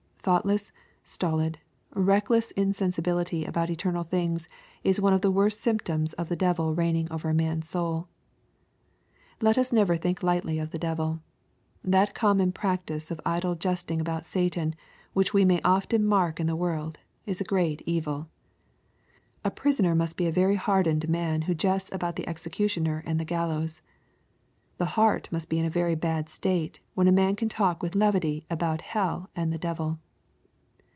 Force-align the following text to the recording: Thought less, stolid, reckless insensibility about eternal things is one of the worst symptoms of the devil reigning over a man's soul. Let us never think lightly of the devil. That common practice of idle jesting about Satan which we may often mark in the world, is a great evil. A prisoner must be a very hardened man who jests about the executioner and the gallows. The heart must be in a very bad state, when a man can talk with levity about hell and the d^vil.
Thought 0.23 0.45
less, 0.45 0.71
stolid, 1.03 1.57
reckless 1.95 2.51
insensibility 2.51 3.43
about 3.43 3.71
eternal 3.71 4.03
things 4.03 4.47
is 4.83 5.01
one 5.01 5.13
of 5.13 5.21
the 5.21 5.31
worst 5.31 5.59
symptoms 5.59 6.13
of 6.13 6.29
the 6.29 6.35
devil 6.35 6.75
reigning 6.75 7.11
over 7.11 7.29
a 7.29 7.33
man's 7.33 7.67
soul. 7.67 8.07
Let 9.41 9.57
us 9.57 9.73
never 9.73 9.97
think 9.97 10.21
lightly 10.21 10.59
of 10.59 10.69
the 10.69 10.77
devil. 10.77 11.21
That 11.83 12.13
common 12.13 12.51
practice 12.51 13.09
of 13.09 13.19
idle 13.25 13.55
jesting 13.55 13.99
about 13.99 14.27
Satan 14.27 14.75
which 15.13 15.33
we 15.33 15.43
may 15.43 15.59
often 15.63 16.05
mark 16.05 16.39
in 16.39 16.45
the 16.45 16.55
world, 16.55 16.99
is 17.25 17.41
a 17.41 17.43
great 17.43 17.81
evil. 17.87 18.29
A 19.43 19.49
prisoner 19.49 19.95
must 19.95 20.17
be 20.17 20.27
a 20.27 20.31
very 20.31 20.55
hardened 20.55 21.09
man 21.09 21.41
who 21.43 21.55
jests 21.55 21.89
about 21.91 22.15
the 22.15 22.27
executioner 22.27 23.01
and 23.07 23.19
the 23.19 23.25
gallows. 23.25 23.81
The 24.77 24.85
heart 24.93 25.29
must 25.31 25.49
be 25.49 25.57
in 25.57 25.65
a 25.65 25.69
very 25.71 25.95
bad 25.95 26.29
state, 26.29 26.79
when 26.93 27.07
a 27.07 27.11
man 27.11 27.35
can 27.35 27.49
talk 27.49 27.81
with 27.81 27.95
levity 27.95 28.45
about 28.51 28.81
hell 28.81 29.27
and 29.35 29.51
the 29.51 29.57
d^vil. 29.57 29.97